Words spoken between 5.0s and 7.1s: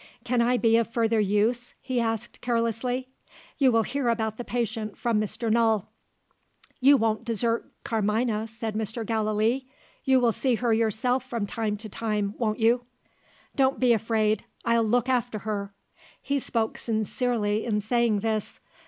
Mr. Null." "You